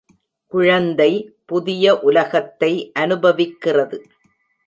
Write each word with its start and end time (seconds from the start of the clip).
குழந்தை 0.53 1.09
புதிய 1.45 1.93
உலகத்தை 1.99 2.71
அனுபவிக்கிறது 2.97 3.97